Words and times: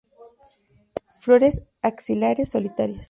Flores 1.13 1.67
axilares, 1.83 2.49
solitarias. 2.49 2.99